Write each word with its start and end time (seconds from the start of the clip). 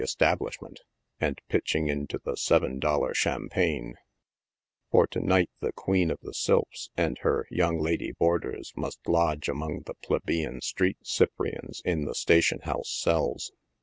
establishment," 0.03 0.79
and 1.19 1.39
pitching 1.47 1.87
into 1.87 2.17
the 2.25 2.35
seven 2.35 2.79
dollar 2.79 3.11
ohampa 3.13 3.93
For 4.89 5.05
to 5.05 5.19
night 5.19 5.51
the 5.59 5.71
queen 5.73 6.09
of 6.09 6.17
the 6.23 6.33
sylphs 6.33 6.89
and 6.97 7.19
her" 7.19 7.45
young 7.51 7.77
lady 7.79 8.11
be 8.19 8.25
ers" 8.25 8.73
must 8.75 9.07
lodge 9.07 9.47
along 9.47 9.83
with 9.85 10.01
plebeian 10.01 10.61
street 10.61 10.97
cyprians 11.03 11.83
in 11.85 12.05
the 12.05 12.15
station 12.15 12.61
house 12.61 12.89
ceils. 12.89 13.51